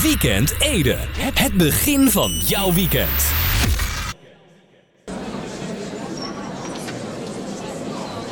[0.00, 0.96] Weekend Ede.
[1.34, 3.08] Het begin van jouw weekend.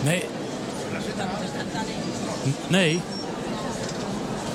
[0.05, 0.25] Nee.
[2.69, 3.01] Nee.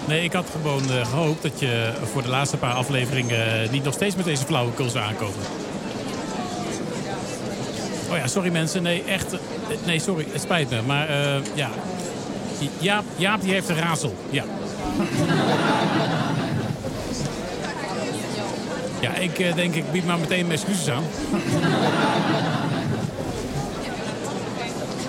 [0.08, 3.84] Nee, ik had gewoon uh, gehoopt dat je voor de laatste paar afleveringen uh, niet
[3.84, 5.40] nog steeds met deze flauwekul zou aankomen.
[8.10, 8.84] Oh ja, sorry mensen.
[8.84, 9.34] Nee, echt.
[9.34, 9.40] Uh,
[9.86, 10.26] nee, sorry.
[10.32, 10.82] Het spijt me.
[10.82, 11.10] Maar
[11.54, 11.70] ja.
[12.80, 14.16] Jaap, Jaap die heeft een razel.
[14.30, 14.44] Ja.
[19.06, 21.04] Ja, ik denk ik bied maar meteen mijn excuses aan.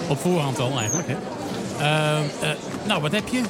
[0.08, 1.16] Op voorhand al eigenlijk, hè.
[1.80, 2.48] Uh, uh,
[2.86, 3.40] nou, wat heb je?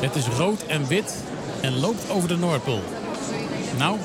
[0.00, 1.14] Het is rood en wit
[1.60, 2.82] en loopt over de Noordpool.
[3.78, 3.96] Nou?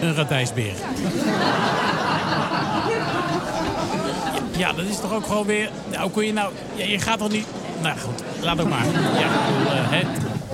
[0.00, 0.74] Een radijsbeer.
[4.56, 5.70] Ja, dat is toch ook gewoon weer...
[5.90, 6.52] Nou, kun je nou...
[6.74, 7.46] Ja, je gaat toch niet...
[7.82, 8.84] Nou goed, laat ook maar.
[9.18, 9.28] Ja,
[9.90, 10.02] hè.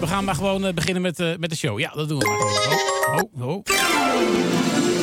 [0.02, 1.78] We gaan maar gewoon beginnen met, met de show.
[1.78, 5.01] Ja, dat doen we maar oh, oh.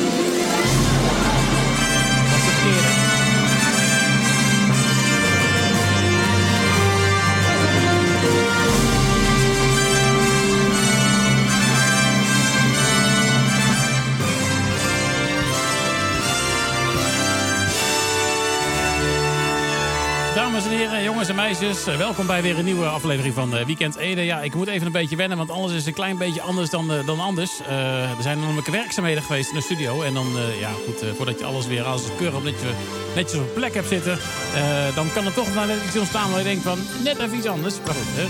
[20.70, 24.24] En heren, jongens en meisjes, welkom bij weer een nieuwe aflevering van Weekend Ede.
[24.24, 26.92] Ja, ik moet even een beetje wennen, want alles is een klein beetje anders dan,
[27.06, 27.50] dan anders.
[27.68, 30.02] Er zijn namelijk werkzaamheden geweest in de studio.
[30.02, 30.26] En dan,
[30.60, 32.70] ja, goed, voordat je alles weer als keurig netjes,
[33.14, 34.18] netjes op plek hebt zitten...
[34.94, 37.46] dan kan er toch nou net iets ontstaan waar je denkt van, net even iets
[37.46, 37.74] anders.
[37.86, 38.26] Maar goed, hè.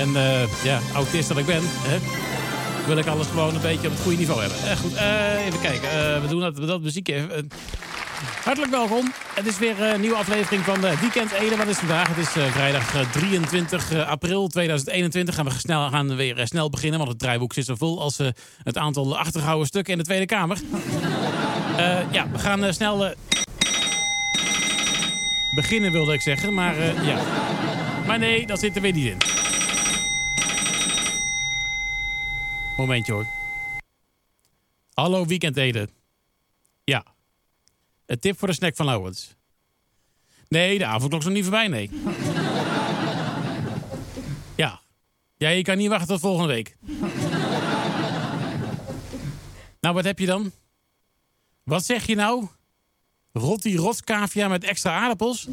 [0.00, 0.12] En
[0.62, 1.98] ja, autist dat ik ben, hè,
[2.86, 4.58] wil ik alles gewoon een beetje op het goede niveau hebben.
[4.76, 4.92] goed,
[5.46, 6.22] even kijken.
[6.22, 7.48] we doen dat, dat muziekje even...
[8.22, 9.12] Hartelijk welkom.
[9.34, 11.56] Het is weer een nieuwe aflevering van Weekend Ede.
[11.56, 12.08] Wat is vandaag?
[12.08, 15.34] Het is uh, vrijdag 23 uh, april 2021.
[15.34, 18.18] Gaan we snel, gaan weer snel beginnen, want het draaiboek zit zo vol als
[18.62, 20.58] het aantal achtergehouden stukken in de Tweede Kamer.
[22.10, 23.14] ja, we gaan snel
[25.54, 26.54] beginnen, wilde ik zeggen.
[26.54, 27.22] Maar ja.
[28.06, 29.18] Maar nee, dat zit er weer niet in.
[32.76, 33.26] Momentje hoor.
[34.94, 35.88] Hallo Weekend Ede.
[36.84, 37.04] Ja,
[38.06, 39.36] een tip voor de snack van Lauwens.
[40.48, 41.90] Nee, de avond is nog niet voorbij, nee.
[44.62, 44.80] ja.
[45.36, 46.76] Ja, je kan niet wachten tot volgende week.
[49.80, 50.52] nou, wat heb je dan?
[51.64, 52.46] Wat zeg je nou?
[53.32, 55.48] Rotti rotkavia met extra aardappels?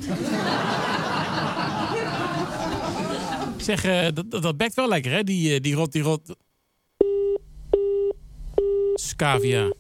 [3.62, 5.24] zeg, uh, dat, dat bekt wel lekker, hè?
[5.24, 6.36] Die, uh, die rotti rot...
[8.94, 9.74] Scavia.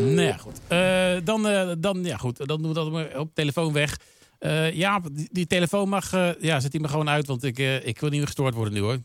[0.00, 0.60] Nou ja, goed.
[0.68, 2.46] Uh, dan, uh, dan, ja, goed.
[2.46, 3.96] Dan doen we dat maar op telefoon weg.
[4.40, 5.00] Uh, ja,
[5.32, 6.10] die, telefoon mag...
[6.40, 8.80] ja, zet die maar gewoon uit, want ik, ik wil niet meer gestoord worden nu,
[8.80, 8.98] hoor.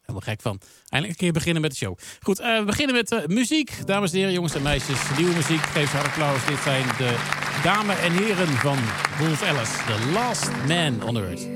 [0.00, 0.60] Helemaal gek van.
[0.88, 1.98] Eindelijk een keer beginnen met de show.
[2.20, 3.86] Goed, we beginnen met muziek.
[3.86, 4.98] Dames en heren, jongens en meisjes.
[5.16, 5.60] Nieuwe muziek.
[5.60, 6.46] Geef ze applaus.
[6.46, 7.16] Dit zijn de
[7.62, 8.78] dames en heren van
[9.18, 9.72] Wolf Alice.
[9.72, 11.48] The Last Man on Earth.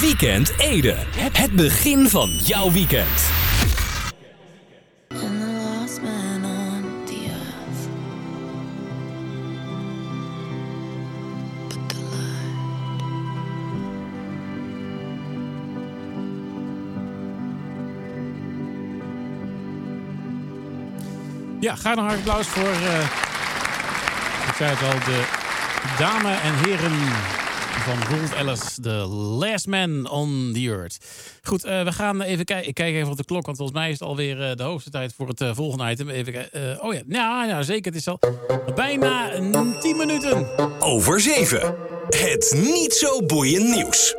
[0.00, 0.94] Weekend Ede.
[1.32, 3.30] Het begin van jouw weekend.
[21.60, 23.00] Ja, ga een applaus voor, uh,
[24.48, 25.24] ik zei het al, de
[25.98, 26.92] dames en heren
[27.86, 29.06] van Rolf Ellis, The
[29.38, 30.98] Last Man on the Earth.
[31.42, 32.68] Goed, uh, we gaan even kijken.
[32.68, 34.90] Ik kijk even op de klok, want volgens mij is het alweer uh, de hoogste
[34.90, 36.08] tijd voor het uh, volgende item.
[36.08, 36.82] Even kijken.
[36.82, 37.92] oh ja, ja, ja, zeker.
[37.92, 38.18] Het is al
[38.74, 39.30] bijna
[39.80, 40.46] 10 minuten.
[40.80, 41.74] Over 7.
[42.08, 44.14] Het niet zo boeiend nieuws.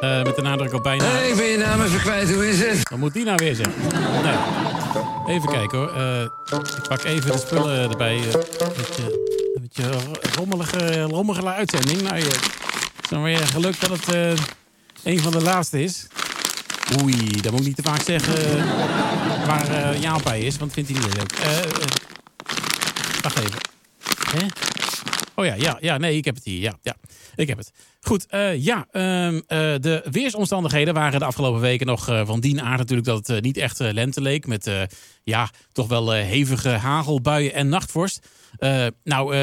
[0.00, 1.04] met de nadruk op bijna.
[1.04, 2.34] Hey, ik ben je naam even kwijt.
[2.34, 2.88] Hoe is het?
[2.88, 3.82] Wat moet die nou weer zeggen?
[4.22, 5.36] Nee.
[5.36, 5.90] Even kijken hoor.
[6.50, 8.16] ik pak even de spullen erbij.
[8.16, 9.41] Een
[9.74, 10.00] beetje
[10.36, 12.02] rommelige, rommelige uitzending.
[12.02, 12.40] Nou, het
[13.02, 14.32] is dan weer geluk dat het uh,
[15.02, 16.06] een van de laatste is.
[17.02, 20.72] Oei, dat moet ik niet te vaak zeggen uh, waar uh, Jaap bij is, want
[20.72, 21.32] vindt hij niet leuk.
[23.22, 23.58] wacht even.
[24.30, 24.46] Hè?
[25.34, 26.60] Oh ja, ja, ja, nee, ik heb het hier.
[26.60, 26.96] Ja, ja,
[27.34, 27.72] ik heb het.
[28.00, 29.40] Goed, uh, ja, um, uh,
[29.80, 33.56] de weersomstandigheden waren de afgelopen weken nog uh, van dien aard natuurlijk dat het niet
[33.56, 34.46] echt lente leek.
[34.46, 34.70] Met
[35.24, 38.26] ja, toch wel hevige hagelbuien en nachtvorst.
[39.04, 39.36] nou,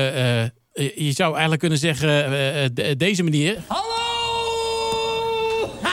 [0.73, 3.57] je zou eigenlijk kunnen zeggen deze manier.
[3.67, 3.87] Hallo!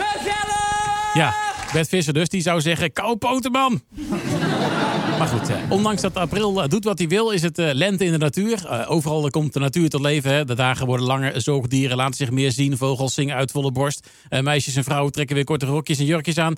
[0.00, 1.14] Gezellig!
[1.14, 1.34] Ja,
[1.72, 3.82] Bert Visser dus, die zou zeggen, kou poten man!
[5.18, 8.04] Maar goed, eh, ondanks dat april eh, doet wat hij wil, is het eh, lente
[8.04, 8.86] in de natuur.
[8.88, 10.34] Overal komt de natuur tot leven.
[10.34, 10.44] Hè.
[10.44, 12.76] De dagen worden langer, zoogdieren laten zich meer zien.
[12.76, 14.08] Vogels zingen uit volle borst.
[14.28, 16.54] Meisjes en vrouwen trekken weer korte rokjes en jurkjes aan.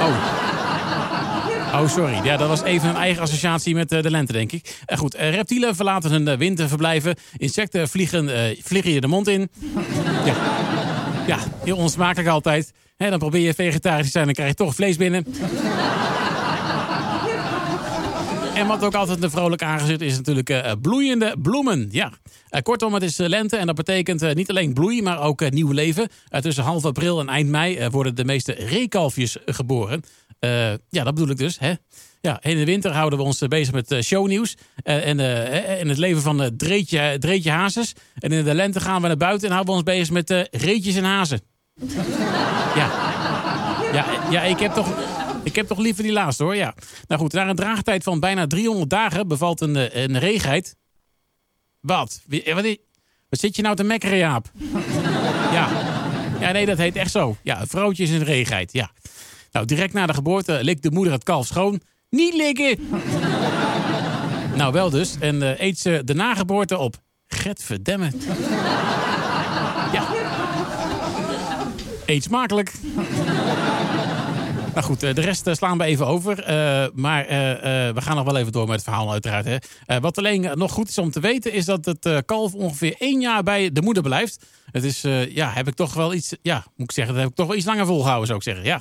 [0.00, 0.54] Oh.
[1.74, 2.20] Oh, sorry.
[2.24, 4.76] Ja, dat was even een eigen associatie met de lente, denk ik.
[4.86, 7.16] Eh, goed, reptielen verlaten hun winterverblijven.
[7.36, 9.48] Insecten vliegen, vliegen je de mond in.
[10.24, 10.34] Ja,
[11.26, 12.72] ja heel onsmakelijk altijd.
[12.96, 15.26] Dan probeer je vegetarisch te zijn, dan krijg je toch vlees binnen.
[18.56, 21.88] En wat ook altijd een vrolijk aangezet is natuurlijk eh, bloeiende bloemen.
[21.90, 22.12] Ja.
[22.48, 25.42] Eh, kortom, het is eh, lente en dat betekent eh, niet alleen bloei, maar ook
[25.42, 26.08] eh, nieuw leven.
[26.28, 30.02] Eh, tussen half april en eind mei eh, worden de meeste reekalfjes eh, geboren.
[30.38, 31.58] Eh, ja, dat bedoel ik dus.
[31.58, 31.72] Hè?
[32.20, 34.54] Ja, in de winter houden we ons eh, bezig met eh, shownieuws.
[34.82, 37.92] eh, en, eh, en het leven van eh, Dreetje, Dreetje Hazes.
[38.18, 40.40] En in de lente gaan we naar buiten en houden we ons bezig met eh,
[40.50, 41.40] reetjes en hazen.
[42.76, 42.90] Ja.
[43.92, 44.88] Ja, ja ik, heb toch,
[45.46, 46.56] ik heb toch liever die laatste hoor.
[46.56, 46.74] Ja.
[47.06, 50.76] Nou goed, na een draagtijd van bijna 300 dagen bevalt een, eh, een reegheid.
[51.80, 52.22] Wat?
[52.28, 52.64] Eh, Wat,
[53.28, 54.50] wat zit je nou te mekkeren, Jaap?
[55.52, 55.68] Ja.
[56.40, 57.36] ja, nee, dat heet echt zo.
[57.42, 58.72] Ja, een vrouwtje is een reegheid.
[58.72, 58.90] Ja.
[59.52, 61.80] Nou, direct na de geboorte likt de moeder het kalf schoon.
[62.10, 62.88] Niet likken!
[64.56, 65.16] nou, wel dus.
[65.20, 66.96] En eh, eet ze de nageboorte op.
[67.26, 68.10] Getverdemme.
[69.92, 70.06] Ja.
[72.06, 72.72] Eet smakelijk.
[74.76, 76.42] Nou goed, eh, de rest eh, slaan we even over.
[76.42, 77.26] Eh, maar
[77.94, 79.44] we gaan nog wel even door met het verhaal uiteraard.
[79.44, 80.00] Hè.
[80.00, 81.52] Wat alleen nog goed is om te weten...
[81.52, 84.46] is dat het kalf ongeveer één jaar bij de moeder blijft.
[84.70, 86.34] Het is, ja, heb ik toch wel iets...
[86.42, 88.64] Ja, moet ik zeggen, dat heb ik toch wel iets langer volgehouden, zou ik zeggen.
[88.64, 88.80] Ja.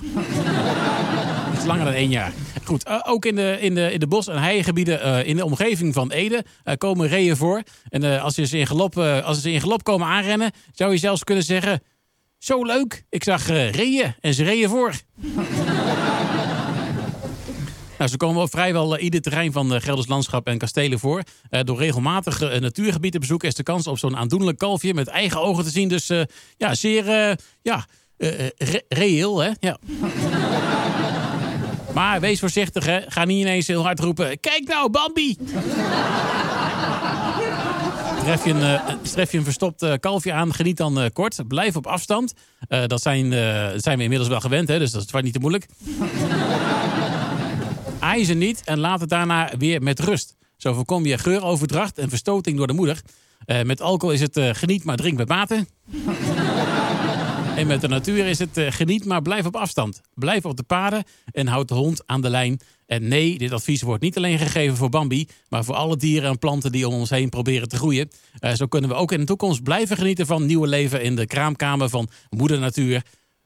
[1.55, 2.33] iets langer dan één jaar.
[2.63, 6.11] Goed, ook in de, in de, in de bos- en heigebieden in de omgeving van
[6.11, 6.45] Ede
[6.77, 7.63] komen reeën voor.
[7.89, 10.51] En als, je ze in galop, eh, als ze in galop komen aanrennen...
[10.71, 11.81] zou je zelfs kunnen zeggen...
[12.37, 14.93] Zo leuk, ik zag reeën en ze reeën voor.
[17.97, 21.23] Nou, ze komen op vrijwel eh, ieder terrein van uh, Gelders landschap en kastelen voor.
[21.49, 25.41] Eh, door regelmatig natuurgebied te bezoeken is de kans op zo'n aandoenlijk kalfje met eigen
[25.41, 25.87] ogen te zien.
[25.87, 26.11] Dus
[26.57, 27.05] ja, zeer
[27.61, 27.85] ja,
[28.57, 29.51] re reëel, hè?
[29.59, 29.77] Ja.
[31.93, 32.99] maar wees voorzichtig, hè?
[33.07, 35.37] Ga niet ineens heel hard roepen: Kijk nou, Bambi!
[38.23, 38.79] Tref je, een,
[39.31, 41.47] je een verstopt kalfje aan, geniet dan kort.
[41.47, 42.33] Blijf op afstand.
[42.67, 43.31] dat zijn,
[43.81, 45.65] zijn we inmiddels wel gewend, hè, dus dat is niet te moeilijk.
[48.05, 50.35] Aai niet en laat het daarna weer met rust.
[50.57, 53.01] Zo voorkom je geuroverdracht en verstoting door de moeder.
[53.63, 55.65] met alcohol is het geniet maar drink met mate.
[57.59, 60.01] en met de natuur is het geniet maar blijf op afstand.
[60.13, 62.59] Blijf op de paden en houd de hond aan de lijn.
[62.85, 65.27] En nee, dit advies wordt niet alleen gegeven voor Bambi...
[65.49, 68.09] maar voor alle dieren en planten die om ons heen proberen te groeien.
[68.53, 71.01] Zo kunnen we ook in de toekomst blijven genieten van nieuwe leven...
[71.01, 73.01] in de kraamkamer van moeder natuur,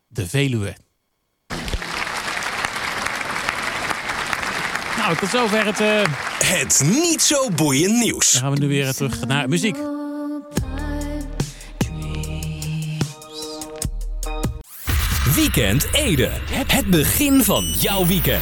[0.07, 0.75] de Veluwe.
[5.09, 5.79] Nou, tot zover het...
[5.79, 6.01] Uh...
[6.44, 8.31] Het niet zo boeiend nieuws.
[8.31, 9.77] Dan gaan we nu weer terug naar muziek.
[15.35, 16.31] Weekend Ede.
[16.67, 18.41] Het begin van jouw weekend.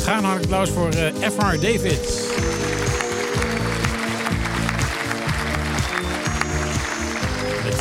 [0.00, 1.60] Graag een hartelijk applaus voor uh, F.R.
[1.60, 2.61] David.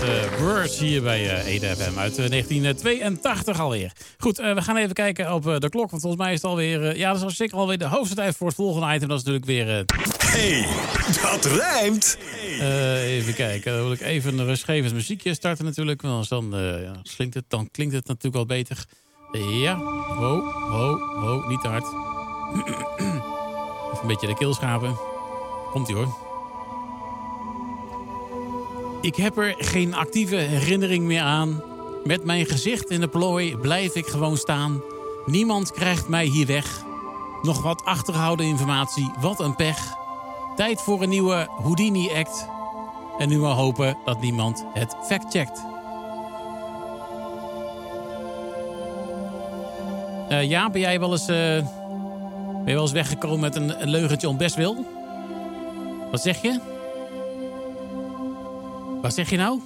[0.01, 3.91] Met uh, Words hier bij uh, Ede FM uit 1982 alweer.
[4.17, 5.89] Goed, we gaan even kijken op de klok.
[5.89, 6.97] Want volgens mij is het alweer...
[6.97, 9.07] ja, dat is zeker alweer de hoogste tijd voor het volgende item.
[9.07, 9.85] Dat is natuurlijk weer...
[10.17, 10.67] hey,
[11.21, 12.17] dat rijmt!
[13.03, 13.71] even kijken.
[13.73, 16.01] Dan wil ik even een rustgevend muziekje starten natuurlijk.
[16.01, 16.49] Want dan,
[16.83, 18.85] ja, klinkt het, dan klinkt het natuurlijk wel beter.
[19.61, 21.85] Ja, ho, ho, ho, niet te hard.
[23.91, 24.95] Even een beetje de keel schapen.
[25.71, 26.30] Komt-ie hoor.
[29.01, 31.63] Ik heb er geen actieve herinnering meer aan.
[32.03, 34.81] Met mijn gezicht in de plooi blijf ik gewoon staan.
[35.25, 36.83] Niemand krijgt mij hier weg.
[37.41, 39.95] Nog wat achterhouden informatie, wat een pech.
[40.55, 42.47] Tijd voor een nieuwe Houdini-act.
[43.17, 45.61] En nu maar hopen dat niemand het fact-checkt.
[50.29, 53.89] Uh, ja, ben jij wel eens, uh, ben je wel eens weggekomen met een, een
[53.89, 54.85] leugentje om wil?
[56.11, 56.70] Wat zeg je?
[59.01, 59.61] Wat zeg je nou?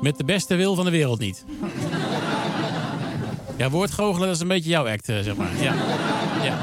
[0.00, 1.44] Met de beste wil van de wereld niet.
[3.56, 5.62] ja, woordgoochelen, dat is een beetje jouw act, uh, zeg maar.
[5.62, 5.74] Ja.
[6.42, 6.58] ja.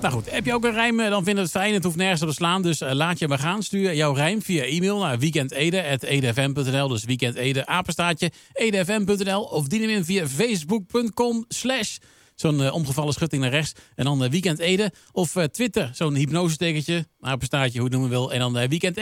[0.00, 1.74] Nou goed, heb je ook een rijm, dan vind ik het fijn.
[1.74, 3.62] Het hoeft nergens op te slaan, dus laat je maar gaan.
[3.62, 6.88] Stuur jouw rijm via e-mail naar weekendede.edfm.nl.
[6.88, 9.42] Dus weekendede, apenstaatje, edfm.nl.
[9.42, 11.96] Of dien hem in via facebook.com slash
[12.34, 13.72] zo'n uh, omgevallen schutting naar rechts.
[13.94, 14.92] En dan Weekend Ede.
[15.12, 18.32] Of Twitter, zo'n hypnosestekentje, apenstaatje, hoe het noemen wil.
[18.32, 18.96] En dan Weekend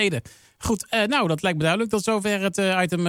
[0.58, 1.90] Goed, nou, dat lijkt me duidelijk.
[1.90, 3.06] Tot zover het item...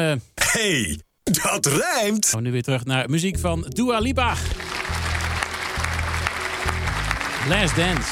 [0.53, 2.25] Hey, dat rijmt!
[2.25, 4.35] Gaan we nu weer terug naar muziek van Dua Lipa.
[7.47, 8.09] Last Dance.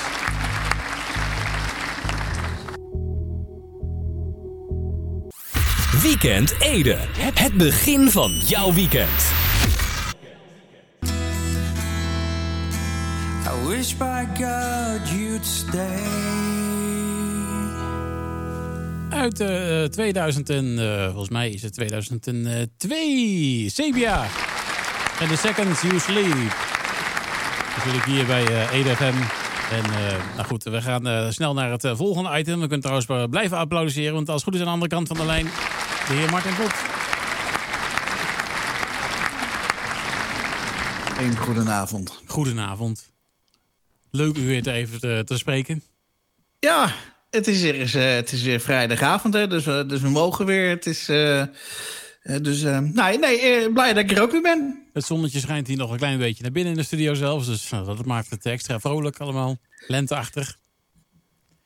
[6.01, 6.97] Weekend Ede.
[7.33, 9.35] Het begin van jouw weekend.
[13.45, 16.46] I wish by God you'd stay.
[19.17, 23.69] Uit eh 2000 en, eh, volgens mij is het 2002.
[23.69, 24.23] Sepia.
[25.19, 26.55] En The Seconds You Sleep.
[27.77, 29.15] Natuurlijk hier bij eh Ede FM.
[29.71, 32.53] En eh, nou goed, we gaan eh, snel naar het eh, volgende item.
[32.53, 35.07] We kunnen trouwens eh, blijven applaudisseren, want als het goed is aan de andere kant
[35.07, 36.73] van de lijn de heer Martin Klot.
[41.19, 42.21] Een goedenavond.
[42.25, 43.11] Goedenavond.
[44.11, 45.83] Leuk u weer te even te, te spreken.
[46.59, 46.93] Ja,
[47.37, 50.69] het is weer, eh, het is weer vrijdagavond, hè, dus, we- dus we mogen weer.
[50.69, 51.47] Het is, eh, eh,
[52.41, 54.83] dus, eh, nee, nee blij dat ik er ook weer ben.
[54.93, 57.47] Het zonnetje schijnt hier nog een klein beetje naar binnen in de studio zelfs.
[57.47, 59.57] Dus nou, dat maakt het extra vrolijk allemaal.
[59.87, 60.57] Lenteachtig.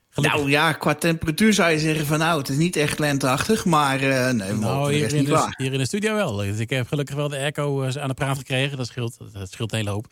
[0.10, 0.40] Gelukkig.
[0.40, 4.00] Nou ja, qua temperatuur zou je zeggen van nou, het is niet echt lenteachtig, maar
[4.34, 5.54] nee, Nou, hier in, niet de, waar.
[5.58, 6.36] hier in de studio wel.
[6.36, 8.78] Dus ik heb gelukkig wel de airco aan de praat gekregen.
[8.78, 10.08] Dat scheelt, dat scheelt een hele hoop.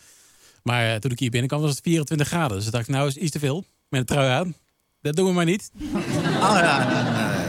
[0.63, 2.57] Maar toen ik hier binnenkwam was het 24 graden.
[2.57, 3.65] Dus ik dacht, nou is iets te veel.
[3.89, 4.55] Met een trui aan.
[5.01, 5.71] Dat doen we maar niet.
[6.39, 6.87] Oh ja,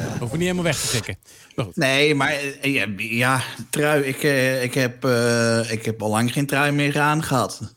[0.08, 1.18] Hoeven we niet helemaal weg te trekken.
[1.56, 1.76] Maar goed.
[1.76, 6.32] nee, maar eh, ja, ja, trui, ik, eh, ik, heb, eh, ik heb al lang
[6.32, 7.76] geen trui meer aan gehad.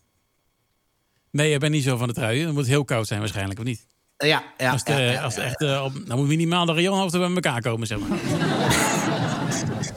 [1.31, 2.45] Nee, je bent niet zo van de trui.
[2.45, 3.85] Het moet heel koud zijn waarschijnlijk, of niet?
[4.17, 6.73] Ja, ja, Als het, ja, ja, als het echt, eh, op, dan moet minimaal de
[6.73, 8.17] rayonhoofden bij elkaar komen, zeg maar.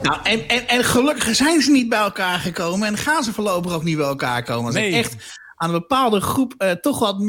[0.01, 3.73] Nou, en, en, en gelukkig zijn ze niet bij elkaar gekomen en gaan ze voorlopig
[3.73, 4.73] ook niet bij elkaar komen.
[4.73, 4.93] Nee.
[4.93, 5.15] echt
[5.57, 7.19] aan een bepaalde groep eh, toch wat,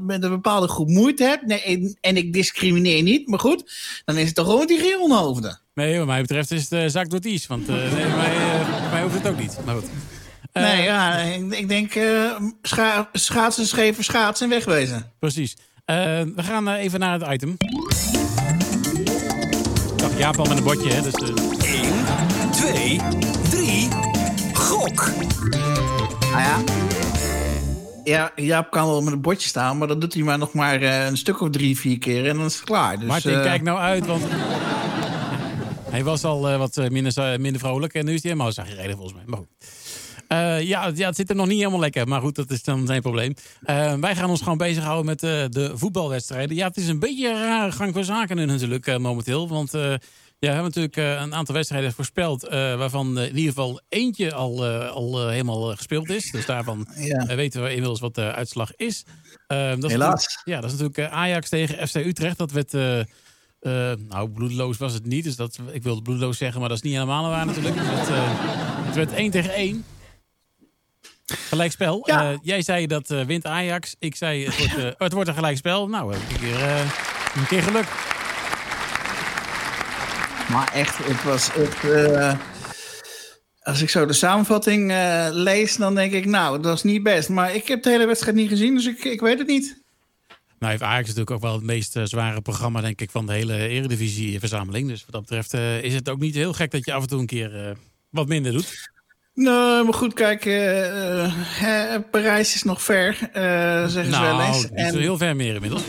[0.00, 3.72] met een bepaalde groep moeite heb, nee, en, en ik discrimineer niet, maar goed,
[4.04, 5.60] dan is het toch gewoon die geelhoofden.
[5.74, 7.46] Nee, wat mij betreft is het uh, zak door het is.
[7.46, 8.36] Want eh, nee, mij,
[8.90, 9.58] mij hoeft het ook niet.
[9.64, 9.88] Maar goed.
[10.52, 15.12] Eh, nee, ja, ik, ik denk eh, scha schaatsen, scheven, schaatsen en wegwezen.
[15.18, 15.56] Precies.
[15.84, 15.96] Eh,
[16.36, 17.56] we gaan even naar het item.
[19.96, 21.02] Dag Jaap al met een bordje, hè.
[21.02, 21.28] Dus, eh,
[21.82, 23.00] 1, 2,
[23.50, 23.88] 3.
[24.52, 25.10] Gok.
[26.20, 26.58] Nou ja.
[28.04, 30.82] Ja, Jaap kan wel met een bordje staan, maar dan doet hij maar nog maar
[30.82, 32.98] eh, een stuk of drie, vier keer en dan is het klaar.
[32.98, 34.22] Dus, Martin, eh, kijk nou uit, want...
[35.94, 39.14] hij was al eh, wat minder, minder vrolijk en nu is hij helemaal gereden volgens
[39.14, 39.24] mij.
[39.26, 39.48] Maar goed.
[40.66, 43.02] Ja, ja, het zit er nog niet helemaal lekker, maar goed, dat is dan zijn
[43.02, 43.34] probleem.
[44.00, 45.20] Wij gaan ons gewoon bezighouden met
[45.52, 46.56] de voetbalwedstrijden.
[46.56, 49.72] Ja, het is een beetje een rare gang van zaken nu natuurlijk momenteel, want...
[50.42, 52.44] ja, we hebben natuurlijk eh, een aantal wedstrijden voorspeld...
[52.44, 56.30] eh, waarvan eh, in ieder geval eentje al, al helemaal gespeeld is.
[56.30, 57.34] Dus daarvan Ja.
[57.34, 59.04] weten we inmiddels wat de uitslag is.
[59.46, 60.40] Dat is Helaas.
[60.44, 62.38] Ja, dat is natuurlijk Ajax tegen FC Utrecht.
[62.38, 62.72] Dat werd...
[64.08, 65.24] nou, bloedeloos was het niet.
[65.24, 67.76] Dus dat, ik wilde bloedeloos zeggen, maar dat is niet helemaal waar natuurlijk.
[67.78, 69.84] Het werd, eh, het werd 1 tegen 1.
[71.26, 72.02] Gelijkspel.
[72.04, 72.38] Ja.
[72.42, 73.96] Jij zei dat wint Ajax.
[73.98, 75.88] Ik zei het wordt, het wordt een gelijkspel.
[75.88, 76.40] Nou, heb ik
[77.34, 78.11] een keer geluk.
[80.52, 81.84] Maar echt, het was echt.
[81.84, 82.32] eh,
[83.62, 87.28] als ik zo de samenvatting eh, lees, dan denk ik, nou, dat is niet best.
[87.28, 89.80] Maar ik heb de hele wedstrijd niet gezien, dus ik, ik weet het niet.
[90.58, 93.32] Nou heeft Ajax natuurlijk ook wel het meest eh, zware programma, denk ik, van de
[93.32, 94.88] hele Eredivisie-verzameling.
[94.88, 97.20] Dus wat dat betreft is het ook niet heel gek dat je af en toe
[97.20, 97.76] een keer
[98.10, 98.90] wat minder doet.
[99.34, 100.40] Nou, maar goed, kijk,
[102.10, 103.14] Parijs is nog ver,
[103.90, 104.68] zeggen ze wel Nou, eens.
[104.70, 105.82] niet zo heel ver meer inmiddels.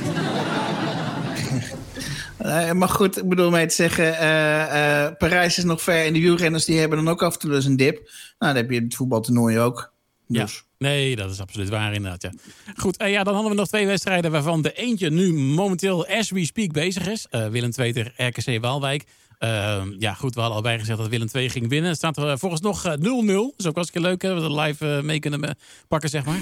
[2.43, 6.13] Eh, maar goed, ik bedoel mee te zeggen, eh, eh, Parijs is nog ver en
[6.13, 7.95] de wielrenners die hebben dan ook af en toe dus een dip.
[8.39, 9.93] Nou, dan heb je het voetbaltoernooi ook.
[10.27, 10.41] Ja.
[10.41, 10.63] Dus.
[10.77, 12.21] Nee, dat is absoluut waar inderdaad.
[12.21, 12.31] Ja.
[12.75, 16.29] Goed, eh, ja, dan hadden we nog twee wedstrijden waarvan de eentje nu momenteel as
[16.29, 17.27] we speak bezig is.
[17.29, 19.03] Eh, Willem II tegen RKC Waalwijk.
[19.37, 21.89] Eh, ja, goed, we hadden al bij gezegd dat Willem II ging winnen.
[21.89, 23.53] Het staat er volgens nog eh, 0-0.
[23.57, 25.57] Dus ook was leuk hè, dat we het live mee kunnen
[25.87, 26.39] pakken, zeg maar.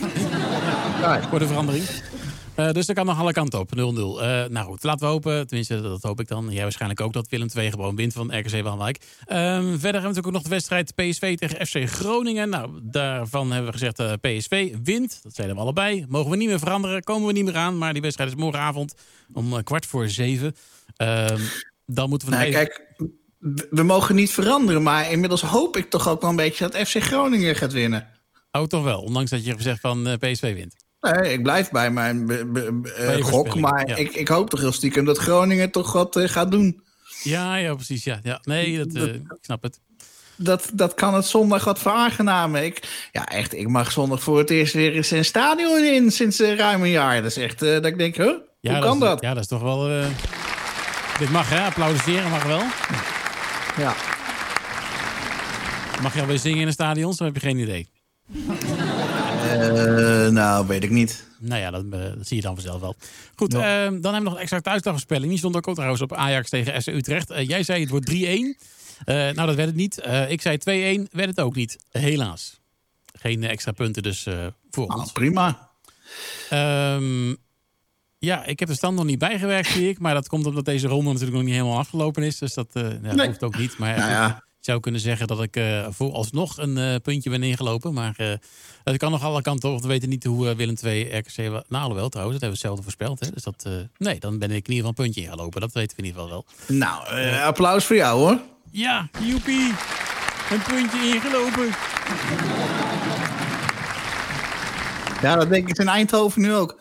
[1.30, 1.86] Voor de verandering.
[2.56, 3.78] Eh, dus dat kan nog alle kanten op, 0-0.
[3.78, 6.48] Eh, nou goed, laten we hopen, tenminste dat hoop ik dan.
[6.50, 8.98] Jij waarschijnlijk ook dat Willem II gewoon wint van RKC Waalwijk.
[9.26, 12.50] Ehm, verder hebben we natuurlijk ook nog de wedstrijd PSV tegen FC Groningen.
[12.50, 15.20] Nou, daarvan hebben we gezegd uh, PSV wint.
[15.24, 16.06] Dat zeiden we allebei.
[16.10, 17.78] Mogen we niet meer veranderen, komen we niet meer aan.
[17.78, 18.94] Maar die wedstrijd is morgenavond
[19.34, 20.56] om kwart voor zeven.
[20.96, 21.40] Ehm,
[21.86, 22.60] dan moeten we Nou, even...
[22.60, 22.94] kijk,
[23.70, 26.98] we- mogen niet veranderen, maar inmiddels hoop ik toch ook wel een beetje dat FC
[27.04, 28.08] Groningen gaat winnen.
[28.52, 30.76] Oh, toch wel, ondanks dat je hebt gezegd van PSV wint.
[31.02, 33.96] Nee, ik blijf bij mijn je gok, maar ja.
[33.96, 36.84] ik, ik hoop toch heel stiekem dat Groningen toch wat eh, gaat doen.
[37.24, 38.04] Ja, ja, precies.
[38.04, 38.40] Ja, ja.
[38.44, 39.80] Nee, dat, eh, ik snap het.
[40.36, 42.64] Dat, dat kan het zondag wat veraangenamen.
[42.64, 46.40] Ik, ja, echt, ik mag zondag voor het eerst weer eens een stadion in sinds
[46.40, 47.22] eh, ruim een jaar.
[47.22, 48.34] Dat is echt eh, dat ik denk, huh?
[48.60, 49.22] Ja, hoe kan dat?
[49.22, 49.90] Ja, dat is toch wel...
[49.90, 50.06] eh,
[51.20, 51.60] Dit mag, hè?
[51.66, 52.62] Applaudisseren mag wel.
[53.78, 53.94] Ja.
[56.02, 57.14] Mag je alweer zingen in een stadion?
[57.18, 57.88] Dan heb je geen idee.
[58.34, 61.28] Eh, Eh, nou, weet ik niet.
[61.40, 62.96] Nou ja, dat, eh, dat zie je dan vanzelf wel.
[63.36, 65.30] Goed, ehm, dan hebben we nog een extra thuisdagvoorspelling.
[65.30, 67.30] Die stond ook trouwens op Ajax tegen FC Utrecht.
[67.30, 68.58] Eh, jij zei het wordt 3-1.
[69.06, 70.00] Eh, nou, dat werd het niet.
[70.00, 71.78] Eh, ik zei 2-1, werd het ook niet.
[71.92, 72.60] Helaas.
[73.14, 75.12] Geen extra punten dus eh, voor Nou, ons.
[75.12, 75.70] prima.
[76.50, 77.30] Ehm,
[78.18, 80.00] ja, ik heb de stand nog niet bijgewerkt, zie ik.
[80.00, 82.38] Maar dat komt omdat deze ronde natuurlijk nog niet helemaal afgelopen is.
[82.38, 83.28] Dus dat, eh, ja, dat Nee.
[83.28, 83.78] hoeft ook niet.
[83.78, 84.44] Maar Nou ja.
[84.62, 87.94] Ik zou kunnen zeggen dat ik eh vooralsnog een eh, puntje ben ingelopen.
[87.94, 88.34] Maar eh
[88.84, 89.82] het kan nog alle kanten op.
[89.82, 91.36] We weten niet hoe Willem II RKC...
[91.38, 93.20] wa- Nou, alhoewel trouwens, dat hebben we hetzelfde voorspeld.
[93.20, 93.28] Hè?
[93.32, 95.62] Dus dat, nee, dan ben ik in ieder geval een puntje ingelopen.
[95.62, 96.78] Dat weten we in ieder geval wel.
[96.78, 98.40] Nou, applaus voor jou hoor.
[98.72, 99.74] Ja, joepie.
[100.52, 101.70] Een puntje ingelopen.
[105.22, 106.80] Ja, dat denk ik in Eindhoven nu ook.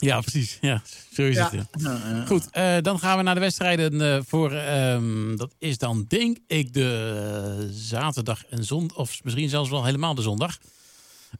[0.00, 0.58] Ja, precies.
[0.60, 1.50] Ja, zo is Ja.
[1.50, 1.66] het.
[1.82, 2.24] Ja.
[2.26, 4.52] Goed, eh, dan gaan we naar de wedstrijden eh, voor...
[4.52, 8.96] ehm, dat is dan denk ik de zaterdag en zondag.
[8.96, 10.58] Of misschien zelfs wel helemaal de zondag.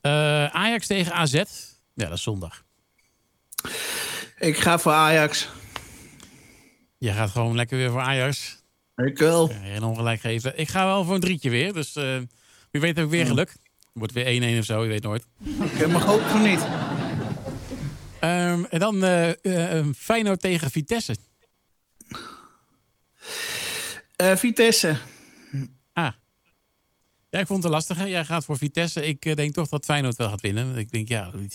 [0.00, 1.32] Eh, Ajax tegen AZ.
[1.32, 1.42] Ja,
[1.94, 2.62] dat is zondag.
[4.38, 5.48] Ik ga voor Ajax.
[6.98, 8.56] Je gaat gewoon lekker weer voor Ajax.
[8.96, 9.48] Ik wel.
[9.50, 10.58] Ja, geen ongelijk geven.
[10.58, 11.72] Ik ga wel voor een drietje weer.
[11.72, 12.16] Dus eh,
[12.70, 13.56] wie weet heb ik weer geluk.
[13.92, 15.24] Wordt weer 1-1 of zo, je weet nooit.
[15.78, 16.66] Ik mag ook van niet.
[18.20, 21.16] Ehm, en dan eh eh, Feyenoord tegen Vitesse.
[24.16, 24.96] Eh, Vitesse.
[25.92, 26.12] Ah.
[27.30, 28.08] Ja, ik vond het een lastige.
[28.08, 29.06] Jij gaat voor Vitesse.
[29.06, 30.76] Ik denk toch dat Feyenoord wel gaat winnen.
[30.76, 31.48] Ik denk, ja, die,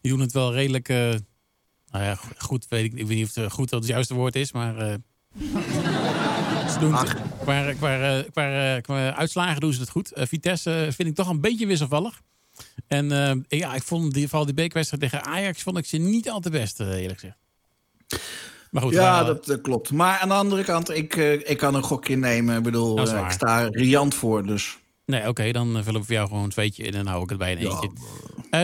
[0.00, 0.88] die doen het wel redelijk...
[0.88, 4.36] nou ja, go- goed, weet ik, ik weet niet of het goed het juiste woord
[4.36, 4.98] is, maar...
[6.70, 10.12] ze doen het, qua, qua, qua, qua uitslagen doen ze het goed.
[10.14, 12.20] Vitesse vind ik toch een beetje wisselvallig.
[12.86, 16.30] En eh, ja, ik vond die, vooral die bekerwedstrijd tegen Ajax vond ik ze niet
[16.30, 17.38] al te best, eh, eerlijk gezegd.
[18.70, 19.90] Maar goed, Ja, dat, klopt.
[19.90, 22.56] Maar aan de andere kant, ik, eh, ik kan een gokje nemen.
[22.56, 24.78] Ik bedoel, ik sta riant voor, dus...
[25.06, 27.38] Nee, oké, dan vullen we voor jou gewoon een tweetje in en hou ik het
[27.38, 27.90] bij een eentje.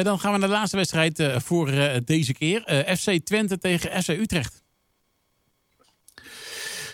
[0.02, 1.72] Dan gaan we naar de laatste wedstrijd voor
[2.04, 2.86] deze keer.
[2.98, 4.62] FC Twente tegen FC Utrecht.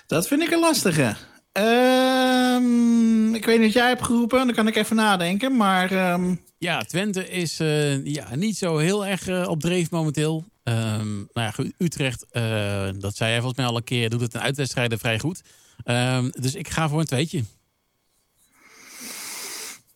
[0.07, 1.17] Dat vind ik een lastige.
[1.53, 5.57] Ehm, ik weet niet wat jij hebt geroepen, dan kan ik even nadenken.
[5.57, 6.35] Maar ehm,
[6.65, 10.45] Ja, Twente is eh, ja, niet zo heel erg eh, op dreef momenteel.
[10.63, 14.35] Ehm, nou ja, Utrecht, eh, dat zei jij volgens mij al een keer, doet het
[14.35, 15.43] in uitwedstrijden vrij goed.
[15.85, 17.45] Ehm, dus ik ga voor een tweetje.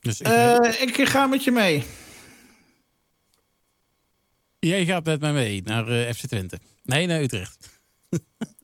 [0.01, 1.85] Dus ik, ik ga met je mee.
[4.59, 6.59] jij gaat met mij mee naar FC Twente.
[6.83, 7.69] Nee, naar Utrecht.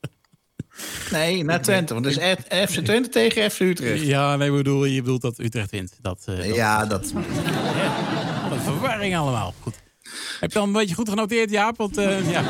[1.10, 1.94] Nee, naar Twente.
[1.94, 4.02] Want het is FC Twente tegen FC Utrecht.
[4.02, 5.96] Ja, nee, bedoel, je bedoelt dat Utrecht wint.
[6.00, 7.12] Dat, eh, dat- Ja, dat...
[8.50, 9.54] Wat verwarring allemaal.
[9.60, 9.74] Goed.
[10.40, 11.76] Heb je dan een beetje goed genoteerd, Jaap?
[11.76, 12.42] Want eh, ja,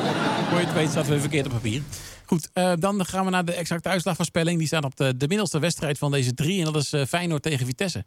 [0.48, 1.82] voor je het weet staat weer verkeerd op papier.
[2.26, 4.58] Goed, eh, dan gaan we naar de exacte uitslagvoorspelling.
[4.58, 6.64] Die staat op de, de middelste wedstrijd van deze drie.
[6.66, 8.04] En dat is Feyenoord tegen Vitesse.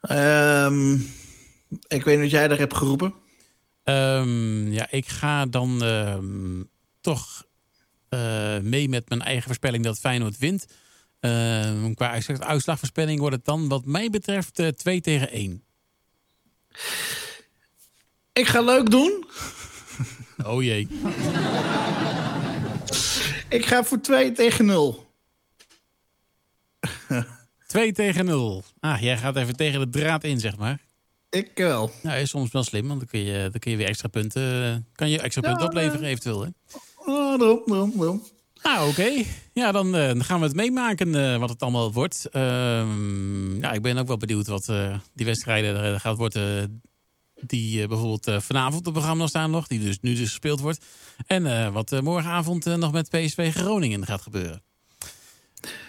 [0.00, 0.92] Ehm,
[1.86, 3.14] ik weet niet wat jij daar hebt geroepen.
[3.84, 6.60] Ehm, ja, ik ga dan ehm,
[7.02, 7.44] toch
[8.08, 10.66] eh, mee met mijn eigen voorspelling dat Feyenoord wint.
[11.20, 15.64] Ehm, qua uitslagvoorspelling wordt het dan wat mij betreft eh 2 tegen 1.
[18.32, 19.24] Ik ga leuk doen.
[20.44, 20.88] Oh jee.
[23.48, 25.06] Ik ga voor 2 tegen 0.
[27.66, 28.64] 2 tegen 0.
[28.80, 30.78] Ah, jij gaat even tegen de draad in, zeg maar.
[31.30, 31.90] Ik wel.
[32.02, 34.64] Nou, is soms wel slim, want dan kun je, dan kun je weer extra punten,
[34.64, 36.42] eh, kan je extra punten opleveren eventueel.
[36.42, 36.48] Hè?
[37.12, 38.22] Daarom.
[38.62, 39.24] Nou, oké.
[39.52, 42.28] Ja, dan, eh, dan gaan we het meemaken eh, wat het allemaal wordt.
[42.30, 46.82] Ehm, ja, ik ben ook wel benieuwd wat eh, die wedstrijden gaat worden.
[47.46, 49.66] die bijvoorbeeld vanavond op het programma staan nog.
[49.66, 50.84] Die dus nu dus gespeeld wordt.
[51.26, 54.62] En wat morgenavond nog met PSV Groningen gaat gebeuren.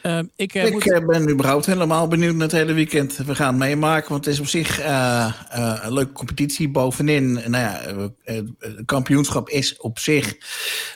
[0.01, 0.91] Ehm, ik eh, Ik moet...
[0.91, 3.17] eh, ben überhaupt helemaal benieuwd naar het hele weekend.
[3.17, 5.33] We gaan het meemaken, want het is op zich eh,
[5.81, 7.33] een leuke competitie bovenin.
[7.33, 7.81] Nou ja,
[8.23, 10.35] het kampioenschap is op zich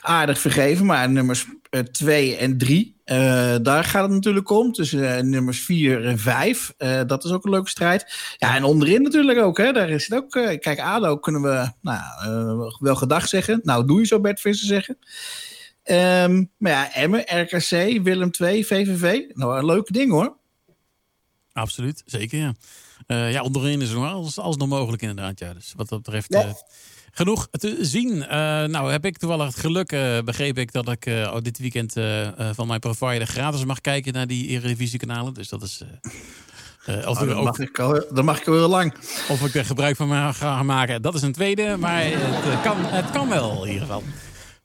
[0.02, 1.46] aardig vergeven, maar nummers
[1.92, 2.96] 2 en 3,
[3.62, 4.72] daar gaat het natuurlijk om.
[4.72, 6.74] Eh, nummers 4 en 5.
[7.08, 8.14] dat is ook een leuke strijd.
[8.38, 9.58] Ja, en onderin natuurlijk ook.
[9.58, 10.30] Hè, daar is het ook.
[10.60, 13.60] kijk, ADO kunnen we nou, wel gedag zeggen.
[13.64, 14.98] Nou, doe je zo Bert Visser zeggen.
[15.88, 19.20] Ehm, maar ja, Emmen, RKC, Willem II, VVV.
[19.34, 20.36] Nou, een leuke ding hoor.
[21.54, 22.54] Absoluut, zeker ja.
[23.08, 25.40] Eh, ja, onderin is nog alles, alles nog mogelijk inderdaad.
[25.40, 25.54] Ja.
[25.54, 26.42] Dus wat dat betreft Ja.
[26.44, 26.54] eh,
[27.12, 28.24] genoeg te zien.
[28.28, 31.94] Eh, nou heb ik toevallig het geluk, eh, begreep ik, dat ik oh, dit weekend
[32.56, 35.34] van mijn provider gratis mag kijken naar die Eredivisie kanalen.
[35.34, 35.82] Dus dat is...
[36.88, 38.94] of, Oh, dat, ook, mag ik al, dat mag ik al heel lang.
[39.30, 41.78] of ik er gebruik van ga maken, dat is een tweede.
[41.78, 44.04] Maar het, kan, het kan wel in ieder geval.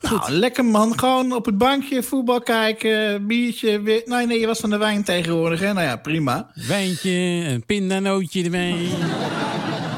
[0.02, 0.98] Nou, lekker man.
[0.98, 3.80] Gewoon op het bankje voetbal kijken, biertje.
[3.80, 4.02] Weer...
[4.04, 5.60] Nee, nee, je was van de wijn tegenwoordig.
[5.60, 5.72] Hè?
[5.72, 6.50] Nou ja, prima.
[6.68, 7.10] Wijntje,
[7.48, 8.88] een pindanootje erbij.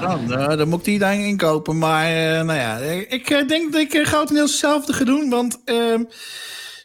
[0.00, 1.78] dan, eh, dan moet ik die dan inkopen.
[1.78, 2.76] Maar eh, nou ja,
[3.08, 5.30] ik eh, denk dat ik grotendeels hetzelfde ga doen.
[5.30, 6.04] Want ehm,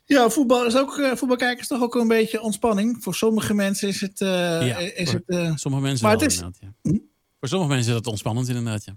[0.05, 2.97] ja, voetbal is ook, uh, voetbal kijken is toch ook een beetje ontspanning.
[2.99, 4.19] Voor sommige mensen is het...
[4.19, 6.71] Ja, is voor het sommige mensen maar wel, het is- inderdaad.
[6.82, 6.91] Ja.
[7.39, 8.86] Voor sommige mensen is dat ontspannend, inderdaad.
[8.86, 8.93] Ja.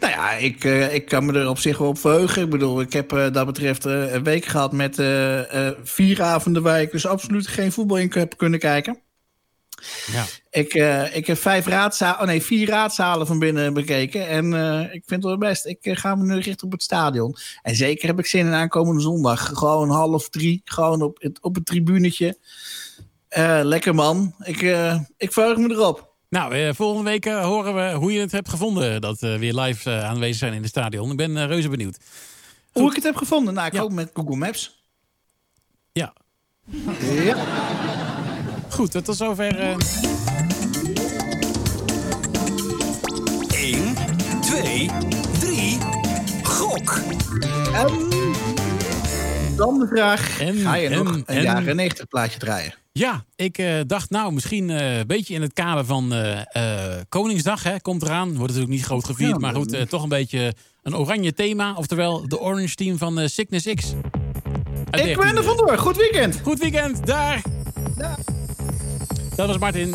[0.00, 2.42] Nou ja, ik, eh, ik kan me er op zich wel op verheugen.
[2.42, 4.94] Ik bedoel, ik heb eh, dat betreft eh, een week gehad met
[5.82, 9.00] vier avonden waar ik dus absoluut geen voetbal in heb kunnen kijken.
[10.12, 10.24] Ja.
[10.50, 10.74] Ik,
[11.14, 14.28] ik heb vijf raadzalen, oh nee, vier raadzalen van binnen bekeken.
[14.28, 14.52] En
[14.92, 15.66] ik vind het wel best.
[15.66, 17.36] Ik ga me nu richten op het stadion.
[17.62, 19.46] En zeker heb ik zin in aankomende zondag.
[19.54, 22.38] Gewoon half drie, gewoon op het, op het tribunetje.
[23.62, 24.34] Lekker man.
[24.38, 24.60] Ik,
[25.16, 26.11] ik verheug me erop.
[26.32, 29.00] Nou, eh, volgende week eh, horen we hoe je het hebt gevonden...
[29.00, 31.10] dat we weer live eh, aanwezig zijn in het stadion.
[31.10, 31.98] Ik ben eh, reuze benieuwd.
[32.72, 33.54] Hoe ik het heb gevonden?
[33.54, 33.80] Nou, ik Ja.
[33.80, 34.82] hoop met Google Maps.
[35.92, 36.12] Ja,
[37.00, 37.36] Ja.
[38.70, 39.04] goed.
[39.04, 39.58] Tot zover...
[39.58, 39.76] eh,
[43.54, 43.94] 1,
[44.40, 44.90] 2,
[45.40, 45.78] 3.
[46.42, 47.00] Gok.
[47.74, 48.08] En
[49.56, 52.74] dan de vraag, En, ga je en, nog een en- jaren 90 plaatje draaien?
[52.92, 56.40] Ja, ik eh, dacht nou misschien eh, een beetje in het kader van eh,
[56.96, 57.62] eh, Koningsdag.
[57.62, 58.26] Hè, komt eraan.
[58.28, 59.30] Wordt natuurlijk niet groot gevierd.
[59.30, 61.74] Ja, maar goed, toch een beetje een oranje thema.
[61.74, 63.92] Oftewel de Orange Team van eh, Sickness X.
[64.90, 65.78] Uit Ik ben er 19 vandoor.
[65.78, 66.40] Goed weekend.
[66.42, 67.42] Goed weekend, daar.
[69.36, 69.94] Dat was Martin.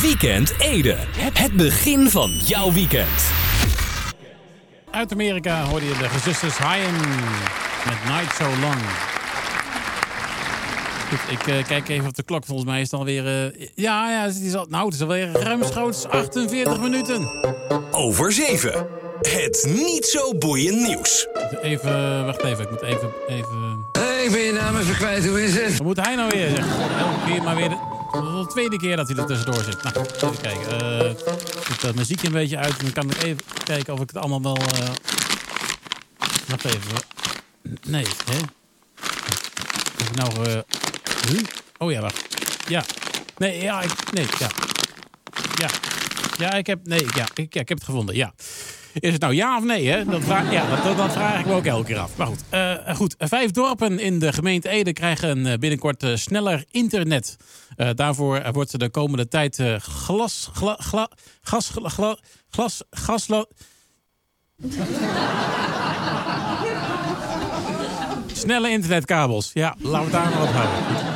[0.00, 0.96] Weekend Ede.
[1.32, 3.43] Het begin van jouw weekend.
[4.94, 6.94] Uit Amerika hoorde je de gezusters Hyen
[7.86, 8.80] met Night So Long.
[11.08, 12.44] Goed, ik eh, kijk even op de klok.
[12.44, 13.26] Volgens mij is het alweer...
[13.26, 17.28] eh, ja, ja, het is, al, nou, het is alweer ruimschoots 48 minuten.
[17.90, 18.86] Over 7.
[19.20, 21.26] Het niet zo boeiend nieuws.
[21.62, 22.64] Even, wacht even.
[22.64, 23.12] Ik moet even...
[23.28, 23.86] even...
[23.92, 25.76] Hey, ik ben je naam even kwijt, hoe is het?
[25.76, 26.48] Wat moet hij nou weer?
[26.48, 26.66] Zeg?
[26.98, 29.82] Elke keer maar weer de, de tweede keer dat hij er tussendoor zit.
[29.82, 30.80] Nou, even kijken.
[30.80, 31.10] Eh
[31.68, 32.80] ik dat muziek een beetje uit.
[32.80, 34.56] Dan kan ik even kijken of ik het allemaal wel...
[34.56, 34.88] eh
[36.48, 36.96] Wacht even.
[37.86, 38.36] Nee, hè?
[39.98, 40.48] Heb ik nou...
[40.48, 40.58] eh
[41.28, 41.40] huh?
[41.78, 42.24] Oh ja, wacht.
[42.68, 42.84] Ja.
[43.36, 44.48] Nee, ja, ik, nee, ja.
[45.54, 45.68] Ja.
[46.38, 46.78] Ja, ik heb...
[46.86, 48.34] Nee, ja, ik, ja, ik heb het gevonden, ja.
[48.98, 49.88] Is het nou ja of nee?
[49.88, 50.04] Hè?
[50.04, 52.16] Dat, vraag, ja, dat, dat, vraag ik me ook elke keer af.
[52.16, 53.14] Maar goed, eh, goed.
[53.18, 57.36] vijf dorpen in de gemeente Ede krijgen eh, binnenkort eh, sneller internet.
[57.76, 61.08] Eh, daarvoor wordt de komende tijd glas, gla, gla,
[61.42, 62.18] gas, gla, gla-
[62.50, 63.44] glas, gaslo...
[68.32, 69.50] Snelle internetkabels.
[69.54, 71.12] Ja, laten we daar maar op houden.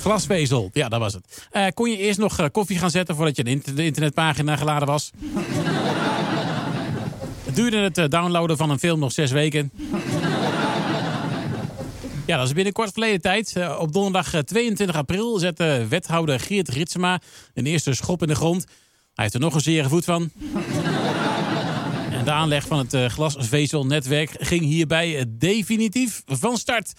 [0.00, 1.48] Glasvezel, ja, dat was het.
[1.74, 5.10] Kon je eerst nog koffie gaan zetten voordat je de internetpagina geladen was?
[7.54, 9.70] Duurde het eh, downloaden van een film nog zes weken.
[12.26, 13.56] Ja, dat is binnenkort verleden tijd.
[13.56, 17.20] Eh, op donderdag eh, 22 april zette wethouder Geert Ritsema
[17.54, 18.64] een eerste schop in de grond.
[19.14, 20.30] Hij heeft er nog een zere voet van.
[22.24, 26.92] De aanleg van het eh, glasvezelnetwerk ging hierbij eh, definitief van start.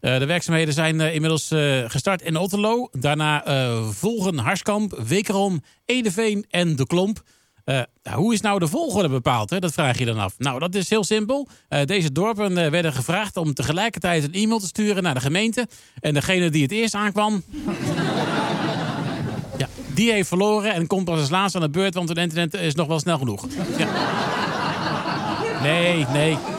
[0.00, 2.88] Eh, de werkzaamheden zijn eh, inmiddels eh, gestart in Otterlo.
[2.92, 7.22] Daarna eh, volgen Harskamp, Wekerom, Edeveen en De Klomp.
[7.64, 9.50] Eh, nou, hoe is nou de volgorde bepaald?
[9.50, 9.58] Hè?
[9.58, 10.34] Dat vraag je dan af.
[10.38, 11.48] Nou, dat is heel simpel.
[11.68, 15.68] Eh, deze dorpen eh, werden gevraagd om tegelijkertijd een e-mail te sturen naar de gemeente.
[16.00, 17.42] En degene die het eerst aankwam...
[19.58, 21.94] ja, die heeft verloren en komt pas als laatste aan de beurt...
[21.94, 23.46] want het internet is nog wel snel genoeg.
[25.62, 26.53] Nee, nee.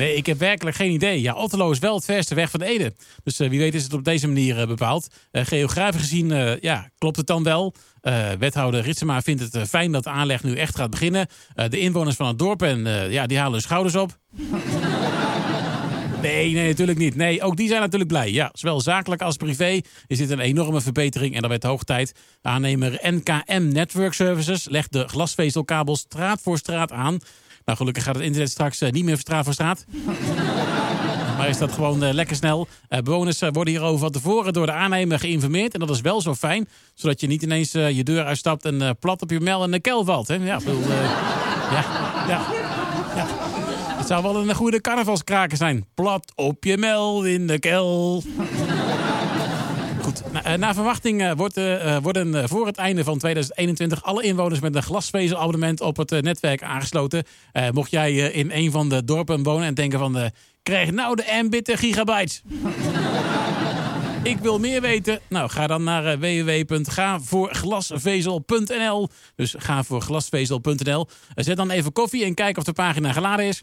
[0.00, 1.20] Nee, ik heb werkelijk geen idee.
[1.20, 2.92] Ja, Otterlo is wel het verste weg van Ede.
[3.22, 5.08] Dus eh, wie weet is het op deze manier eh, bepaald.
[5.30, 7.74] Eh, geografisch gezien ja, klopt het dan wel.
[8.38, 11.26] Wethouder Ritsema vindt het fijn dat de aanleg nu echt gaat beginnen.
[11.68, 14.18] De inwoners van het dorp en, ja, die halen hun schouders op.
[16.22, 17.16] Nee, nee, natuurlijk niet.
[17.16, 18.30] Nee, ook die zijn natuurlijk blij.
[18.30, 22.14] Ja, zowel zakelijk als privé is dit een enorme verbetering en dat werd hoog tijd.
[22.42, 27.18] Aannemer NKM Network Services legt de glasvezelkabel straat voor straat aan.
[27.64, 29.84] Nou, gelukkig gaat het internet straks eh, niet meer straat voor straat.
[31.38, 32.68] Maar is dat gewoon eh, lekker snel.
[32.88, 35.74] Eh, bewoners worden hierover van tevoren door de aannemer geïnformeerd.
[35.74, 36.68] En dat is wel zo fijn.
[36.94, 40.04] Zodat je niet ineens je deur uitstapt en plat op je mel en de kel
[40.04, 40.28] valt.
[40.28, 40.34] Hè?
[40.34, 41.84] Ja, bedoel, ja,
[42.28, 42.42] ja,
[43.16, 43.26] ja.
[43.96, 45.86] Het zou wel een goede carnavalskraker zijn.
[45.94, 48.22] Plat op je mel in de kel.
[50.32, 54.82] Na, eh, verwachting eh, eh, worden voor het einde van 2021 alle inwoners met een
[54.82, 57.24] glasvezelabonnement op het netwerk aangesloten.
[57.72, 60.30] Mocht jij in een van de dorpen wonen en denken van...
[60.62, 62.42] krijg nou de Mbit gigabytes.
[64.22, 65.20] Ik wil meer weten.
[65.28, 66.12] Nou, ga dan naar uh,
[66.44, 69.08] www.gavoorglasvezel.nl.
[69.34, 71.06] Dus gavoorglasvezel.nl.
[71.08, 73.62] Uh, zet dan even koffie en kijk of de pagina geladen is.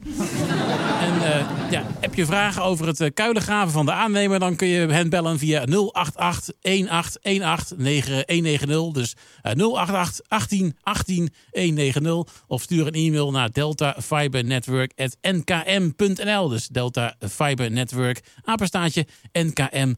[1.00, 4.40] en uh, ja, heb je vragen over het uh, kuilengraven van de aannemer...
[4.40, 8.92] dan kun je hen bellen via 088 1818 190.
[8.92, 12.34] Dus 088 18 18 190.
[12.48, 16.48] Of stuur een e-mail naar deltafibernetwork.nkm.nl.
[16.48, 19.96] Dus Delta Fiber Network, nkm.nl.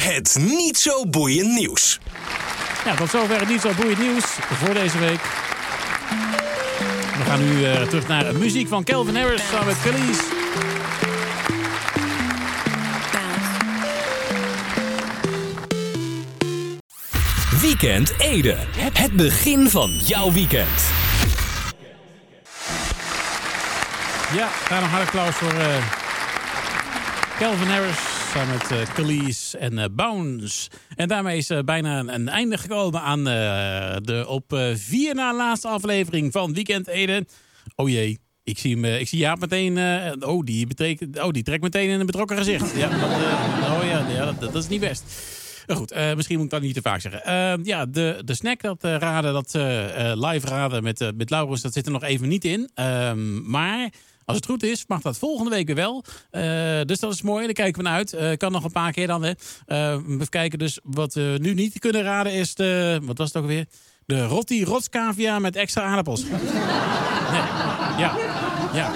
[0.00, 1.98] Het niet zo boeiend nieuws.
[2.84, 5.20] Ja, tot zover het niet zo boeiend nieuws voor deze week.
[7.16, 10.18] We gaan nu uh, terug naar muziek van Calvin Harris samen met Khalees.
[17.60, 18.56] Weekend Ede.
[18.92, 20.80] Het begin van jouw weekend.
[24.34, 25.76] Ja, daar nog harde applaus voor uh,
[27.38, 30.70] Calvin Harris met uh, Khalees en uh, Bounce.
[30.94, 36.32] En daarmee is uh, bijna een, einde gekomen aan de op vier na laatste aflevering
[36.32, 37.26] van Weekend Ede.
[37.74, 39.78] Oh jee, ik zie, hem, ik zie Jaap meteen...
[40.24, 42.76] oh, die betekent, oh, die trekt meteen in een betrokken gezicht.
[42.76, 45.04] Ja, dat, oh ja, ja dat, is niet best.
[45.66, 47.64] Goed, misschien moet ik dat niet te vaak zeggen.
[47.64, 49.52] Ja, de, de snack, dat raden, dat
[50.18, 52.70] live raden met, met Laurens, dat zit er nog even niet in.
[52.74, 53.90] Ehm, maar
[54.26, 56.04] als het goed is, mag dat volgende week weer wel.
[56.84, 58.36] dus dat is mooi, daar kijken we naar uit.
[58.38, 59.22] kan nog een paar keer dan.
[59.22, 59.32] Hè.
[59.66, 63.00] even kijken, dus wat we nu niet kunnen raden is de...
[63.02, 63.66] Wat was het ook weer?
[64.06, 66.22] De Rotti Rotskavia met extra aardappels.
[67.32, 67.40] nee,
[67.98, 68.16] ja,
[68.72, 68.92] ja.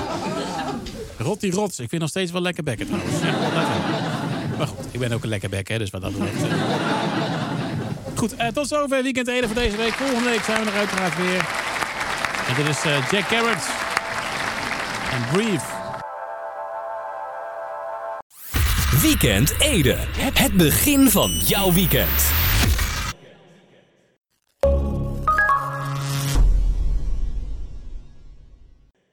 [1.18, 1.78] Rotti Rots.
[1.78, 3.20] Ik vind nog steeds wel lekker bekken trouwens.
[3.22, 3.38] Ja,
[4.58, 6.44] maar goed, ik ben ook een lekker bek, hè, dus wat dat betreft.
[6.44, 6.52] Uh...
[8.14, 9.92] Goed, uh, tot zover Weekend Ede voor deze week.
[9.92, 11.48] Volgende week zijn we er uiteraard weer.
[12.48, 13.89] En dit is uh, Jack Garrett.
[15.10, 15.62] En Brief.
[19.02, 19.96] Weekend Ede.
[20.18, 22.49] Het begin van jouw weekend.